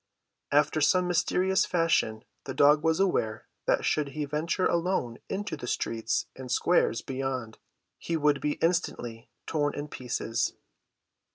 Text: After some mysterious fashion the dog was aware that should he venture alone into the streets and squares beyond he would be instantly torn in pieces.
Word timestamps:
After 0.51 0.81
some 0.81 1.07
mysterious 1.07 1.63
fashion 1.63 2.23
the 2.45 2.55
dog 2.55 2.83
was 2.83 2.99
aware 2.99 3.45
that 3.67 3.85
should 3.85 4.09
he 4.17 4.25
venture 4.25 4.65
alone 4.65 5.19
into 5.29 5.55
the 5.55 5.67
streets 5.67 6.25
and 6.35 6.51
squares 6.51 7.03
beyond 7.03 7.59
he 7.99 8.17
would 8.17 8.41
be 8.41 8.53
instantly 8.53 9.29
torn 9.45 9.75
in 9.75 9.87
pieces. 9.89 10.53